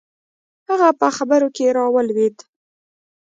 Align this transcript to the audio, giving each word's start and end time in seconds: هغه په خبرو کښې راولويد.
هغه 0.69 0.89
په 0.99 1.07
خبرو 1.17 1.47
کښې 1.55 1.67
راولويد. 1.77 2.37